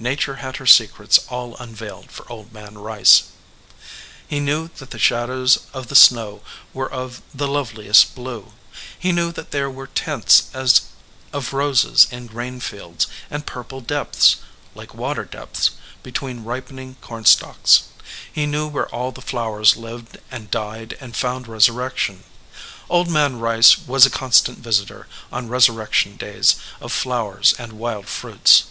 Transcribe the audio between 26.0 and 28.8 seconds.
days of flowers and wild fruits.